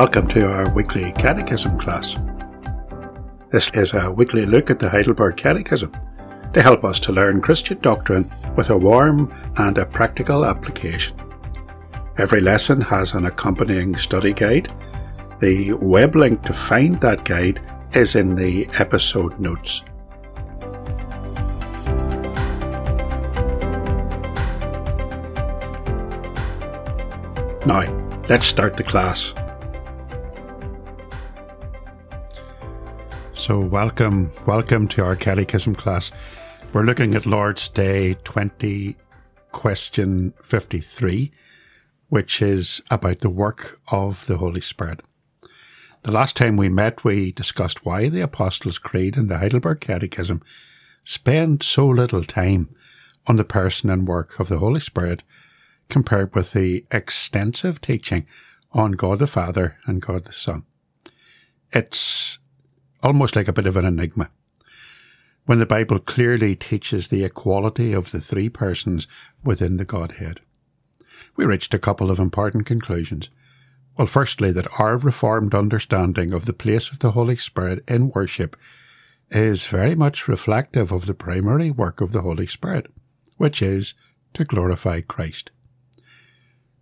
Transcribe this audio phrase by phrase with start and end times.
[0.00, 2.18] Welcome to our weekly catechism class.
[3.52, 5.92] This is a weekly look at the Heidelberg Catechism
[6.54, 11.20] to help us to learn Christian doctrine with a warm and a practical application.
[12.16, 14.72] Every lesson has an accompanying study guide.
[15.42, 17.60] The web link to find that guide
[17.92, 19.82] is in the episode notes.
[27.66, 27.82] Now,
[28.30, 29.34] let's start the class.
[33.50, 36.12] So, welcome, welcome to our Catechism class.
[36.72, 38.94] We're looking at Lord's Day 20,
[39.50, 41.32] question 53,
[42.10, 45.00] which is about the work of the Holy Spirit.
[46.04, 50.42] The last time we met, we discussed why the Apostles' Creed and the Heidelberg Catechism
[51.02, 52.72] spend so little time
[53.26, 55.24] on the person and work of the Holy Spirit
[55.88, 58.28] compared with the extensive teaching
[58.70, 60.66] on God the Father and God the Son.
[61.72, 62.38] It's
[63.02, 64.30] almost like a bit of an enigma.
[65.46, 69.06] When the Bible clearly teaches the equality of the three persons
[69.42, 70.40] within the Godhead.
[71.36, 73.30] We reached a couple of important conclusions.
[73.96, 78.56] Well, firstly, that our reformed understanding of the place of the Holy Spirit in worship
[79.30, 82.86] is very much reflective of the primary work of the Holy Spirit,
[83.36, 83.94] which is
[84.34, 85.50] to glorify Christ.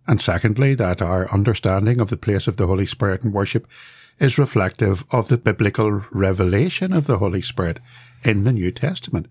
[0.07, 3.67] And secondly, that our understanding of the place of the Holy Spirit in worship
[4.19, 7.79] is reflective of the biblical revelation of the Holy Spirit
[8.23, 9.27] in the New Testament,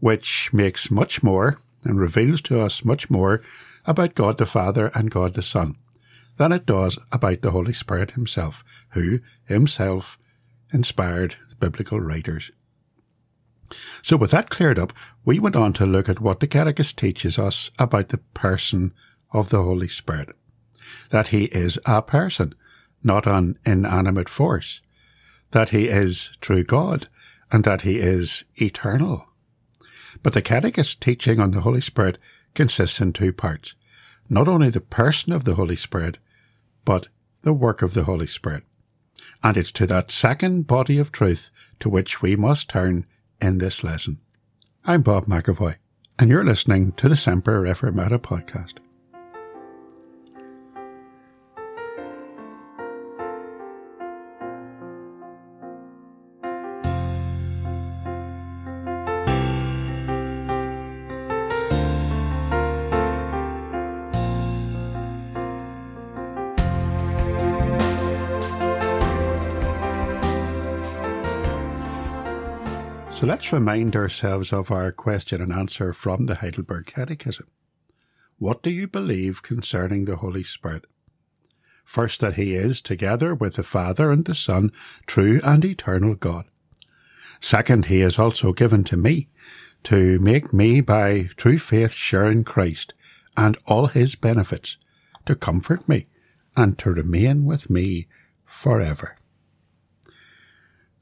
[0.00, 3.40] which makes much more and reveals to us much more
[3.86, 5.76] about God the Father and God the Son
[6.36, 10.18] than it does about the Holy Spirit himself, who himself
[10.72, 12.50] inspired the biblical writers.
[14.02, 14.92] So, with that cleared up,
[15.24, 18.94] we went on to look at what the Catechism teaches us about the person
[19.32, 20.30] of the Holy Spirit.
[21.10, 22.54] That he is a person,
[23.02, 24.80] not an inanimate force,
[25.50, 27.08] that he is true God,
[27.50, 29.26] and that he is eternal.
[30.22, 32.18] But the Catechist teaching on the Holy Spirit
[32.54, 33.74] consists in two parts
[34.30, 36.18] not only the person of the Holy Spirit,
[36.84, 37.08] but
[37.42, 38.62] the work of the Holy Spirit.
[39.42, 41.50] And it's to that second body of truth
[41.80, 43.06] to which we must turn
[43.40, 44.20] in this lesson.
[44.84, 45.76] I'm Bob McAvoy,
[46.18, 48.74] and you're listening to the Semper Reformata podcast.
[73.20, 77.48] So let's remind ourselves of our question and answer from the Heidelberg Catechism.
[78.38, 80.86] What do you believe concerning the Holy Spirit?
[81.84, 84.72] First, that he is, together with the Father and the Son,
[85.06, 86.46] true and eternal God.
[87.40, 89.28] Second, he is also given to me,
[89.84, 92.94] to make me by true faith share in Christ
[93.36, 94.78] and all his benefits,
[95.26, 96.06] to comfort me,
[96.56, 98.08] and to remain with me
[98.46, 99.18] forever.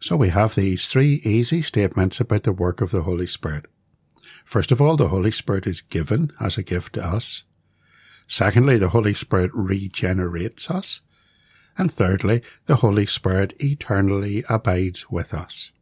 [0.00, 3.66] So we have these three easy statements about the work of the Holy Spirit.
[4.44, 7.44] First of all, the Holy Spirit is given as a gift to us.
[8.28, 11.00] Secondly, the Holy Spirit regenerates us.
[11.76, 15.72] And thirdly, the Holy Spirit eternally abides with us.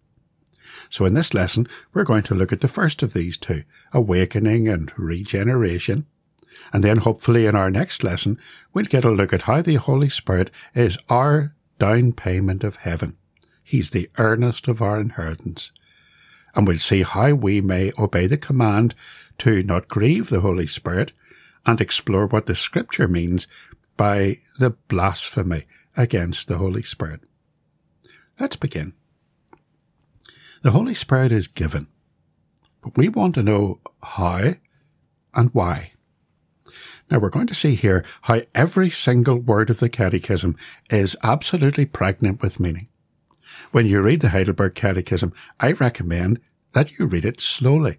[0.89, 4.69] So in this lesson, we're going to look at the first of these two, awakening
[4.69, 6.07] and regeneration.
[6.73, 8.39] And then hopefully in our next lesson,
[8.73, 13.17] we'll get a look at how the Holy Spirit is our down payment of heaven.
[13.69, 15.73] He's the earnest of our inheritance.
[16.55, 18.95] And we'll see how we may obey the command
[19.39, 21.11] to not grieve the Holy Spirit
[21.67, 23.49] and explore what the scripture means
[23.97, 25.65] by the blasphemy
[25.97, 27.23] against the Holy Spirit.
[28.39, 28.93] Let's begin.
[30.63, 31.89] The Holy Spirit is given,
[32.85, 34.55] but we want to know how
[35.35, 35.91] and why.
[37.11, 40.57] Now we're going to see here how every single word of the Catechism
[40.89, 42.89] is absolutely pregnant with meaning.
[43.73, 46.41] When you read the Heidelberg Catechism, I recommend
[46.73, 47.99] that you read it slowly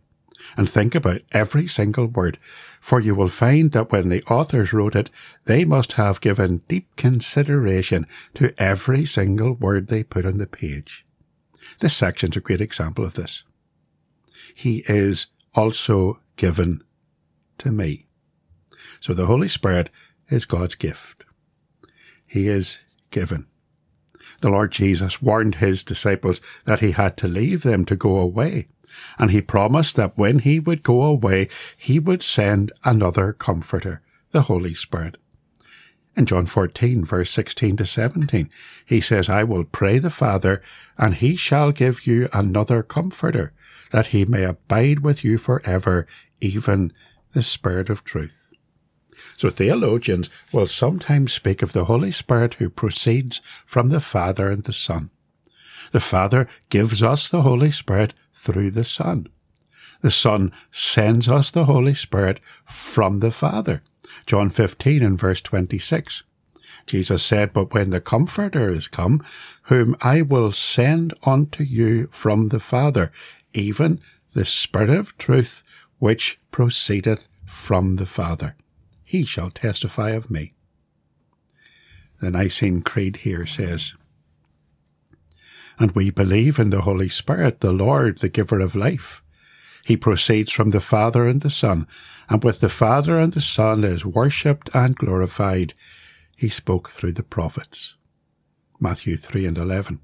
[0.56, 2.38] and think about every single word,
[2.80, 5.10] for you will find that when the authors wrote it,
[5.46, 8.06] they must have given deep consideration
[8.36, 11.06] to every single word they put on the page.
[11.80, 13.44] This section's a great example of this.
[14.54, 16.82] He is also given
[17.58, 18.08] to me.
[19.00, 19.90] So the Holy Spirit
[20.30, 21.26] is God's gift.
[22.26, 22.80] He is
[23.12, 23.48] given
[24.42, 28.68] the Lord Jesus warned his disciples that he had to leave them to go away.
[29.20, 34.02] And he promised that when he would go away, he would send another comforter,
[34.32, 35.18] the Holy Spirit.
[36.16, 38.50] In John 14, verse 16 to 17,
[38.86, 40.64] he says, I will pray the Father,
[40.98, 43.54] and he shall give you another comforter,
[43.92, 46.08] that he may abide with you forever,
[46.42, 46.92] even
[47.34, 48.47] the Spirit of truth.
[49.36, 54.64] So theologians will sometimes speak of the Holy Spirit who proceeds from the Father and
[54.64, 55.12] the Son.
[55.92, 59.28] The Father gives us the Holy Spirit through the Son.
[60.02, 63.82] The Son sends us the Holy Spirit from the Father.
[64.26, 66.24] John 15 and verse 26.
[66.86, 69.24] Jesus said, But when the Comforter is come,
[69.64, 73.12] whom I will send unto you from the Father,
[73.54, 74.00] even
[74.34, 75.64] the Spirit of truth,
[76.00, 78.56] which proceedeth from the Father,
[79.08, 80.54] he shall testify of me.
[82.22, 83.96] The Nicene Creed here says,
[85.80, 89.24] And we believe in the Holy Spirit, the Lord, the giver of life
[89.88, 91.88] he proceeds from the Father and the Son,
[92.28, 95.74] and with the Father and the Son is worshipped and glorified.
[96.36, 97.96] He spoke through the prophets.
[98.82, 100.02] Matthew 3 and 11.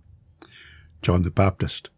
[1.02, 1.90] John the Baptist.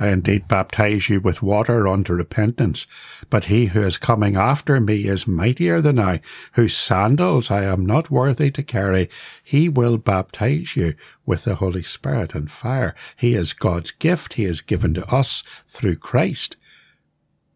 [0.00, 2.86] I indeed baptize you with water unto repentance,
[3.30, 6.20] but he who is coming after me is mightier than I,
[6.52, 9.10] whose sandals I am not worthy to carry.
[9.42, 10.94] He will baptize you
[11.26, 12.94] with the Holy Spirit and fire.
[13.16, 14.34] He is God's gift.
[14.34, 16.56] He is given to us through Christ.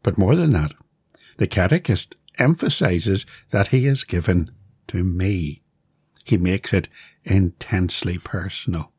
[0.03, 0.75] But more than that,
[1.37, 4.51] the catechist emphasizes that he is given
[4.89, 5.63] to me.
[6.25, 6.89] He makes it
[7.25, 8.92] intensely personal.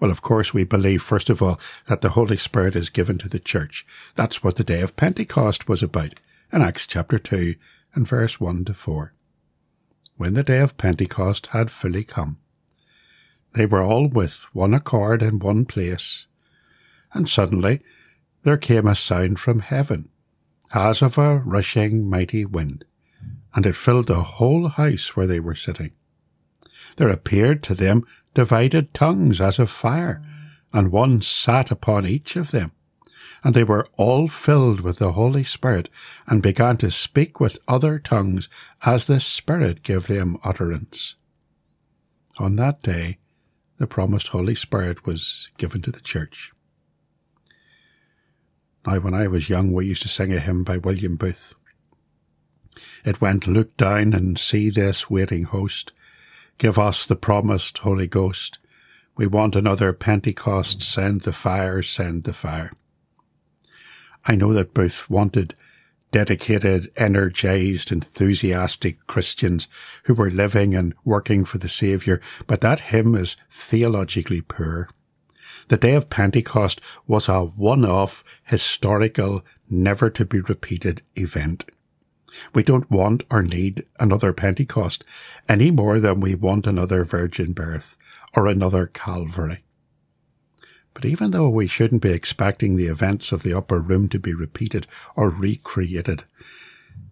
[0.00, 3.28] Well, of course, we believe, first of all, that the Holy Spirit is given to
[3.28, 3.86] the church.
[4.14, 6.14] That's what the day of Pentecost was about
[6.52, 7.54] in Acts chapter 2
[7.94, 9.14] and verse 1 to 4.
[10.16, 12.38] When the day of Pentecost had fully come,
[13.54, 16.26] they were all with one accord in one place,
[17.12, 17.80] and suddenly
[18.42, 20.08] there came a sound from heaven
[20.72, 22.84] as of a rushing mighty wind,
[23.54, 25.92] and it filled the whole house where they were sitting.
[26.96, 30.22] There appeared to them divided tongues as of fire,
[30.72, 32.72] and one sat upon each of them.
[33.42, 35.88] And they were all filled with the Holy Spirit,
[36.26, 38.48] and began to speak with other tongues
[38.82, 41.16] as the Spirit gave them utterance.
[42.38, 43.18] On that day,
[43.78, 46.52] the promised Holy Spirit was given to the church.
[48.86, 51.54] Now, when I was young, we used to sing a hymn by William Booth.
[53.04, 55.92] It went, Look down and see this waiting host.
[56.58, 58.58] Give us the promised Holy Ghost.
[59.16, 60.82] We want another Pentecost.
[60.82, 62.72] Send the fire, send the fire.
[64.24, 65.54] I know that Booth wanted
[66.14, 69.66] dedicated, energized, enthusiastic Christians
[70.04, 74.88] who were living and working for the Saviour, but that hymn is theologically poor.
[75.66, 81.64] The day of Pentecost was a one-off, historical, never to be repeated event.
[82.52, 85.04] We don't want or need another Pentecost
[85.48, 87.96] any more than we want another virgin birth
[88.34, 89.64] or another Calvary.
[90.92, 94.32] But even though we shouldn't be expecting the events of the upper room to be
[94.32, 94.86] repeated
[95.16, 96.24] or recreated,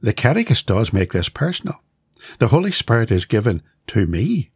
[0.01, 1.83] the Catechist does make this personal.
[2.39, 4.53] The Holy Spirit is given to me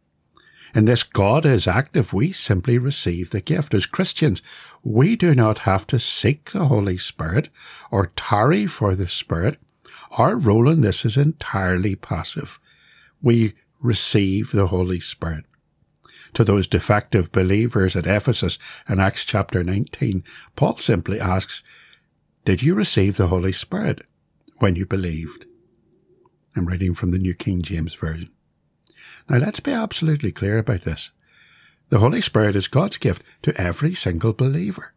[0.75, 3.73] in this God is active, we simply receive the gift.
[3.73, 4.41] As Christians,
[4.83, 7.49] we do not have to seek the Holy Spirit
[7.89, 9.59] or tarry for the Spirit.
[10.11, 12.59] Our role in this is entirely passive.
[13.21, 15.45] We receive the Holy Spirit.
[16.33, 20.23] To those defective believers at Ephesus in Acts chapter 19,
[20.55, 21.63] Paul simply asks,
[22.45, 24.01] Did you receive the Holy Spirit
[24.57, 25.45] when you believed?
[26.55, 28.31] I'm reading from the New King James Version.
[29.29, 31.11] Now let's be absolutely clear about this.
[31.89, 34.93] The Holy Spirit is God's gift to every single believer.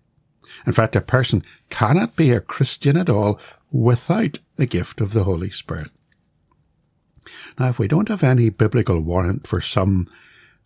[0.67, 3.39] In fact, a person cannot be a Christian at all
[3.71, 5.91] without the gift of the Holy Spirit.
[7.59, 10.09] Now, if we don't have any biblical warrant for some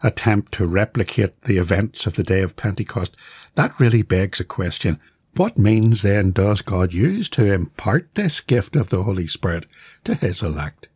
[0.02, 3.16] attempt to replicate the events of the day of Pentecost,
[3.54, 5.00] that really begs a question.
[5.36, 9.66] What means then does God use to impart this gift of the Holy Spirit
[10.04, 10.88] to his elect?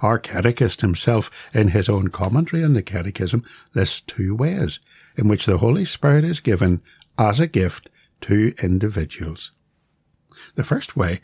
[0.00, 3.44] Our catechist himself, in his own commentary on the catechism,
[3.74, 4.80] lists two ways
[5.16, 6.82] in which the Holy Spirit is given
[7.16, 7.88] as a gift
[8.22, 9.52] to individuals.
[10.54, 11.20] The first way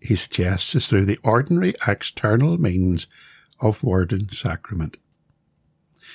[0.00, 3.06] he suggests is through the ordinary external means
[3.60, 4.96] of word and sacrament.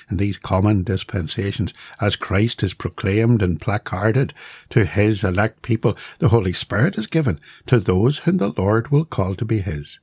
[0.08, 4.32] In these common dispensations, as Christ is proclaimed and placarded
[4.70, 9.04] to his elect people, the Holy Spirit is given to those whom the Lord will
[9.04, 9.98] call to be his.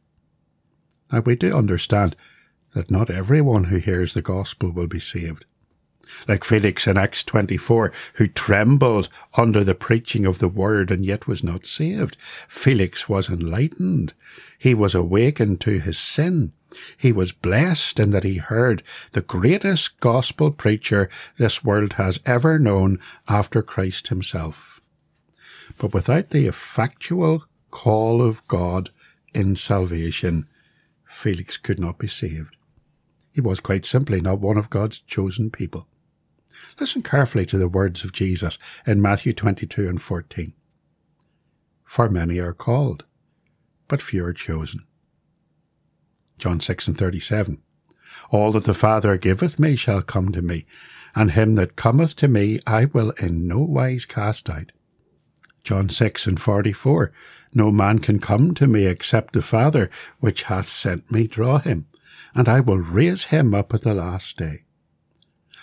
[1.12, 2.16] Now, we do understand
[2.74, 5.46] that not everyone who hears the gospel will be saved.
[6.28, 11.28] Like Felix in Acts 24, who trembled under the preaching of the word and yet
[11.28, 12.18] was not saved.
[12.48, 14.14] Felix was enlightened.
[14.58, 16.54] He was awakened to his sin.
[16.98, 18.84] He was blessed in that he heard
[19.14, 24.82] the greatest gospel preacher this world has ever known after Christ himself.
[25.78, 28.90] But without the effectual call of God
[29.34, 30.48] in salvation,
[31.06, 32.56] Felix could not be saved.
[33.32, 35.88] He was quite simply not one of God's chosen people.
[36.80, 40.54] Listen carefully to the words of Jesus in Matthew 22 and 14.
[41.84, 43.06] For many are called,
[43.88, 44.82] but few are chosen.
[46.38, 47.62] John 6 and 37.
[48.30, 50.66] All that the Father giveth me shall come to me,
[51.16, 54.72] and him that cometh to me I will in no wise cast out.
[55.64, 57.12] John 6 and 44.
[57.54, 61.88] No man can come to me except the Father which hath sent me draw him,
[62.36, 64.64] and I will raise him up at the last day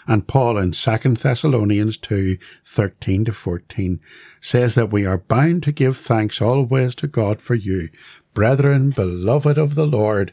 [0.06, 4.00] and Paul in 2 Thessalonians 2, 13 to 14
[4.40, 7.88] says that we are bound to give thanks always to God for you,
[8.34, 10.32] brethren, beloved of the Lord,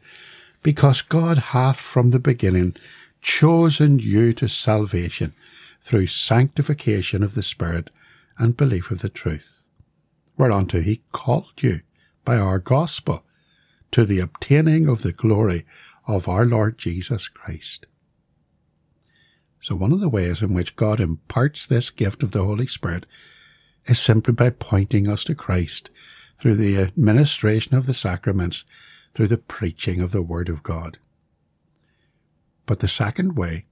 [0.61, 2.75] because God hath from the beginning
[3.21, 5.33] chosen you to salvation
[5.81, 7.89] through sanctification of the Spirit
[8.37, 9.65] and belief of the truth,
[10.37, 11.81] whereunto he called you
[12.25, 13.23] by our gospel
[13.91, 15.65] to the obtaining of the glory
[16.07, 17.85] of our Lord Jesus Christ.
[19.61, 23.05] So, one of the ways in which God imparts this gift of the Holy Spirit
[23.85, 25.91] is simply by pointing us to Christ
[26.39, 28.65] through the administration of the sacraments,
[29.13, 30.97] through the preaching of the Word of God.
[32.65, 33.65] But the second way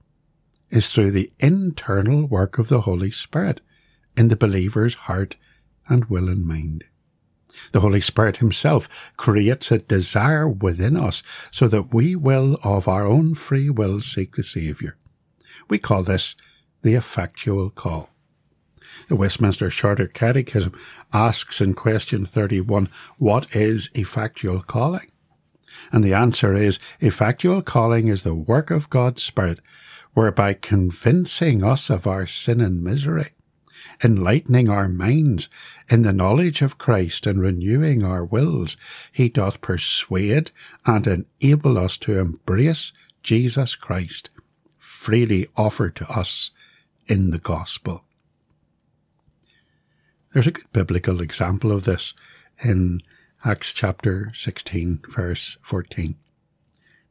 [0.70, 3.60] is through the internal work of the Holy Spirit
[4.16, 5.36] in the believer's heart
[5.88, 6.84] and will and mind.
[7.72, 13.04] The Holy Spirit Himself creates a desire within us so that we will of our
[13.04, 14.96] own free will seek the Saviour.
[15.68, 16.36] We call this
[16.82, 18.10] the effectual call.
[19.08, 20.72] The Westminster Shorter Catechism
[21.12, 22.88] asks in question 31,
[23.18, 25.10] what is effectual calling?
[25.92, 29.60] And the answer is, effectual calling is the work of God's Spirit,
[30.14, 33.32] whereby convincing us of our sin and misery,
[34.02, 35.48] enlightening our minds
[35.88, 38.76] in the knowledge of Christ and renewing our wills,
[39.12, 40.50] he doth persuade
[40.84, 44.30] and enable us to embrace Jesus Christ
[45.00, 46.50] freely offered to us
[47.06, 48.04] in the gospel.
[50.30, 52.12] There's a good biblical example of this
[52.62, 53.00] in
[53.42, 56.16] Acts chapter 16, verse 14,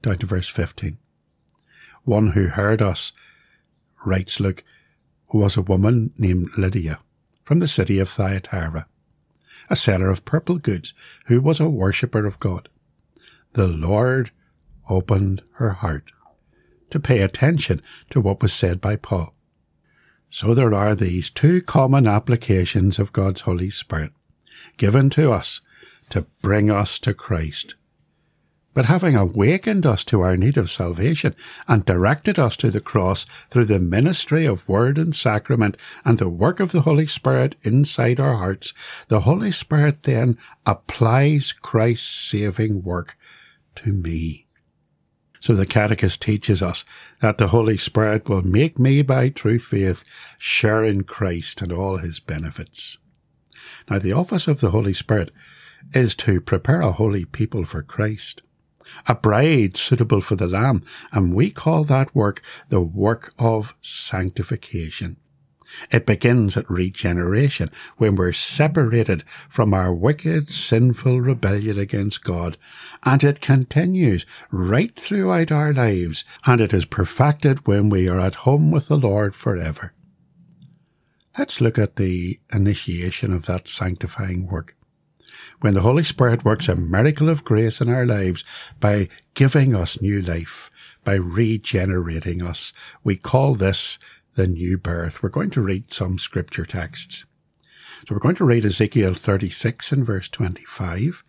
[0.04, 1.00] down to verse 15.
[2.04, 3.12] One who heard us,
[4.06, 4.64] writes Luke,
[5.34, 7.00] was a woman named Lydia
[7.44, 8.86] from the city of Thyatira,
[9.68, 10.94] a seller of purple goods,
[11.26, 12.70] who was a worshipper of God.
[13.54, 14.30] The Lord
[14.88, 16.12] opened her heart
[16.92, 19.34] to pay attention to what was said by Paul.
[20.30, 24.12] So there are these two common applications of God's Holy Spirit
[24.78, 25.62] given to us
[26.10, 27.76] to bring us to Christ.
[28.74, 31.36] But having awakened us to our need of salvation
[31.68, 36.30] and directed us to the cross through the ministry of word and sacrament and the
[36.30, 38.74] work of the Holy Spirit inside our hearts,
[39.08, 43.18] the Holy Spirit then applies Christ's saving work
[43.76, 44.49] to me.
[45.40, 46.84] So the Catechist teaches us
[47.22, 50.04] that the Holy Spirit will make me by true faith
[50.38, 52.98] share in Christ and all his benefits.
[53.90, 55.32] Now the office of the Holy Spirit
[55.94, 58.42] is to prepare a holy people for Christ,
[59.08, 65.18] a bride suitable for the Lamb, and we call that work the work of sanctification.
[65.92, 72.58] It begins at regeneration, when we're separated from our wicked, sinful rebellion against God,
[73.04, 78.36] and it continues right throughout our lives, and it is perfected when we are at
[78.36, 79.94] home with the Lord forever.
[81.38, 84.76] Let's look at the initiation of that sanctifying work.
[85.62, 88.44] When the Holy Spirit works a miracle of grace in our lives
[88.80, 90.72] by giving us new life,
[91.04, 92.74] by regenerating us,
[93.04, 94.00] we call this
[94.40, 95.22] the new birth.
[95.22, 97.26] We're going to read some scripture texts.
[98.08, 101.26] So we're going to read Ezekiel 36 and verse 25.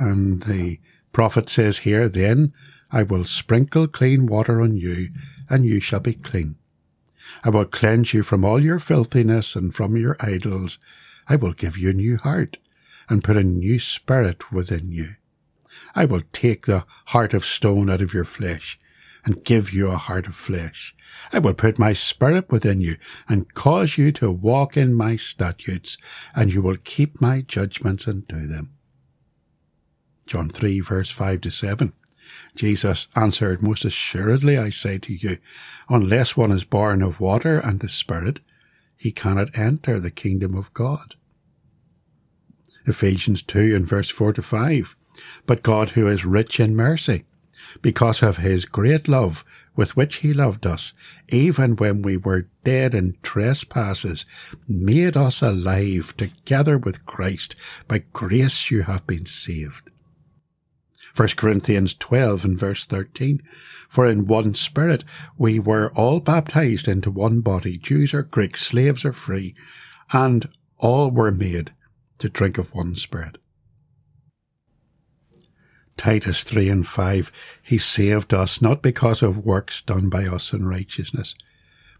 [0.00, 0.80] And the
[1.12, 2.54] prophet says here, Then
[2.90, 5.10] I will sprinkle clean water on you,
[5.50, 6.56] and you shall be clean.
[7.44, 10.78] I will cleanse you from all your filthiness and from your idols.
[11.28, 12.56] I will give you a new heart,
[13.10, 15.16] and put a new spirit within you.
[15.94, 18.78] I will take the heart of stone out of your flesh,
[19.26, 20.94] and give you a heart of flesh.
[21.32, 22.96] I will put my spirit within you
[23.28, 25.98] and cause you to walk in my statutes,
[26.34, 28.72] and you will keep my judgments and do them.
[30.26, 31.92] John 3 verse 5 to 7.
[32.54, 35.38] Jesus answered, Most assuredly I say to you,
[35.88, 38.40] unless one is born of water and the Spirit,
[38.96, 41.14] he cannot enter the kingdom of God.
[42.86, 44.96] Ephesians 2 and verse 4 to 5.
[45.46, 47.24] But God, who is rich in mercy,
[47.82, 49.44] because of his great love
[49.74, 50.92] with which he loved us,
[51.28, 54.24] even when we were dead in trespasses,
[54.66, 57.54] made us alive together with Christ.
[57.86, 59.90] By grace you have been saved.
[61.14, 63.42] 1 Corinthians 12 and verse 13.
[63.88, 65.04] For in one spirit
[65.38, 69.54] we were all baptized into one body, Jews or Greeks, slaves or free,
[70.12, 71.72] and all were made
[72.18, 73.38] to drink of one spirit.
[75.96, 80.66] Titus 3 and 5, He saved us not because of works done by us in
[80.66, 81.34] righteousness,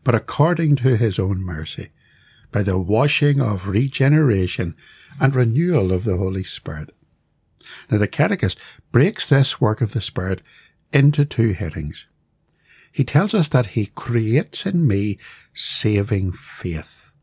[0.04, 1.90] but according to His own mercy,
[2.52, 4.76] by the washing of regeneration
[5.20, 6.94] and renewal of the Holy Spirit.
[7.90, 8.58] Now the Catechist
[8.92, 10.42] breaks this work of the Spirit
[10.92, 12.06] into two headings.
[12.92, 15.18] He tells us that He creates in me
[15.54, 17.14] saving faith.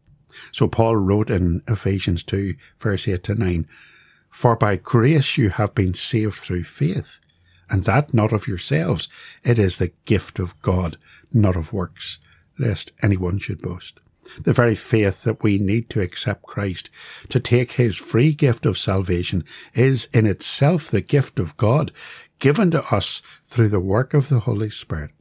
[0.52, 3.68] So Paul wrote in Ephesians 2 verse 8 to 9,
[4.34, 7.22] for by grace you have been saved through faith,
[7.70, 9.08] and that not of yourselves.
[9.44, 10.98] It is the gift of God,
[11.32, 12.20] not of works,
[12.58, 14.00] lest anyone should boast.
[14.42, 16.90] The very faith that we need to accept Christ,
[17.30, 19.44] to take his free gift of salvation,
[19.76, 21.92] is in itself the gift of God,
[22.40, 25.12] given to us through the work of the Holy Spirit.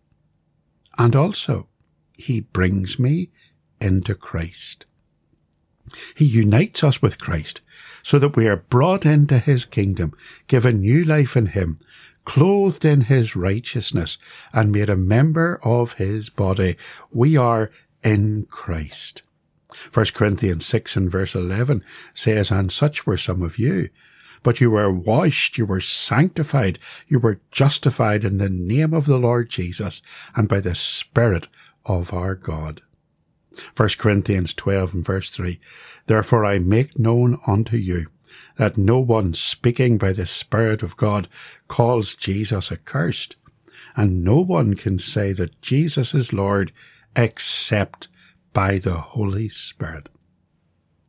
[0.97, 1.69] And also,
[2.17, 3.31] he brings me
[3.81, 4.87] into Christ.
[6.15, 7.61] He unites us with Christ
[8.03, 10.13] so that we are brought into his kingdom,
[10.47, 11.79] given new life in him,
[12.25, 14.19] clothed in his righteousness,
[14.53, 16.77] and made a member of his body.
[17.11, 17.71] We are
[18.03, 19.23] in Christ.
[19.93, 21.85] 1 Corinthians 6 and verse 11
[22.15, 23.89] says, And such were some of you.
[24.43, 29.19] But you were washed, you were sanctified, you were justified in the name of the
[29.19, 30.03] Lord Jesus
[30.35, 31.47] and by the Spirit
[31.87, 32.83] of our God.
[33.77, 35.61] 1 Corinthians 12 and verse 3
[36.07, 38.07] Therefore I make known unto you
[38.57, 41.29] that no one speaking by the Spirit of God
[41.69, 43.37] calls Jesus accursed,
[43.95, 46.73] and no one can say that Jesus is Lord
[47.15, 48.09] except
[48.53, 50.09] by the Holy Spirit.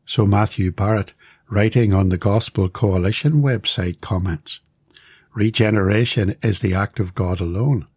[0.06, 1.13] So Matthew Barrett,
[1.49, 4.60] writing on the Gospel Coalition website, comments
[5.34, 7.88] Regeneration is the act of God alone,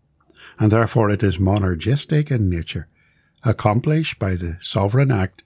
[0.59, 2.89] and therefore it is monergistic in nature
[3.45, 5.43] accomplished by the sovereign act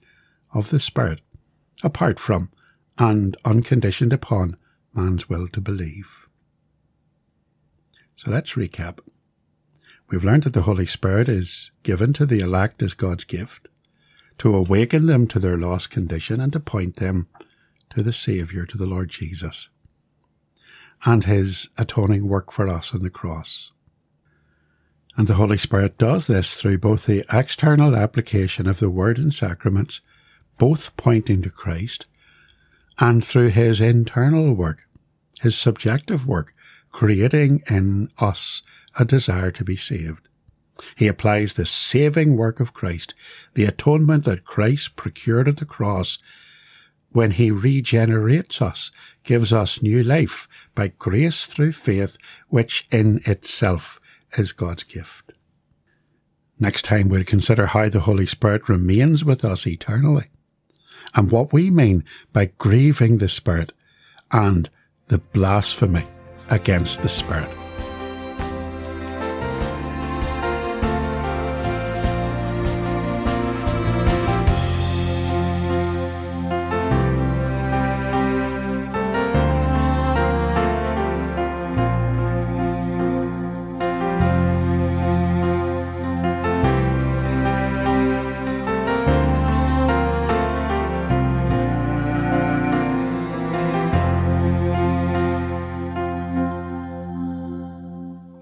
[0.53, 1.21] of the Spirit,
[1.83, 2.49] apart from
[2.97, 4.57] and unconditioned upon
[4.93, 6.27] man's will to believe.
[8.15, 8.99] So let's recap.
[10.09, 13.67] We've learned that the Holy Spirit is given to the elect as God's gift,
[14.39, 17.27] to awaken them to their lost condition and to point them
[17.91, 19.69] to the Saviour, to the Lord Jesus,
[21.05, 23.71] and his atoning work for us on the cross.
[25.21, 29.31] And the Holy Spirit does this through both the external application of the Word and
[29.31, 30.01] sacraments,
[30.57, 32.07] both pointing to Christ,
[32.97, 34.87] and through his internal work,
[35.39, 36.55] his subjective work,
[36.89, 38.63] creating in us
[38.97, 40.27] a desire to be saved.
[40.95, 43.13] He applies the saving work of Christ,
[43.53, 46.17] the atonement that Christ procured at the cross,
[47.11, 48.89] when he regenerates us,
[49.23, 52.17] gives us new life by grace through faith,
[52.49, 54.00] which in itself
[54.37, 55.33] is God's gift.
[56.59, 60.29] Next time we'll consider how the Holy Spirit remains with us eternally
[61.15, 63.73] and what we mean by grieving the Spirit
[64.31, 64.69] and
[65.07, 66.05] the blasphemy
[66.49, 67.49] against the Spirit.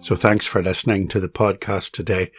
[0.09, 2.31] So thanks for listening to the podcast today.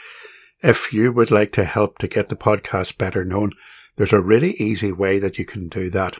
[0.61, 3.53] If you would like to help to get the podcast better known,
[3.95, 6.19] there's a really easy way that you can do that.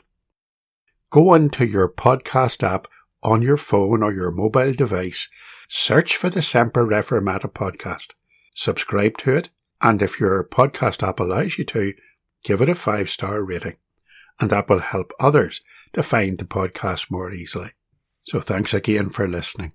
[1.11, 2.87] Go into your podcast app
[3.25, 5.29] on your phone or your mobile device,
[5.69, 8.15] search for the Semper Reformata podcast,
[8.55, 9.51] subscribe to it,
[9.83, 11.95] and if your podcast app allows you to,
[12.45, 13.75] give it a five star rating.
[14.39, 15.63] And that will help others
[15.95, 17.73] to find the podcast more easily.
[18.23, 19.73] So thanks again for listening.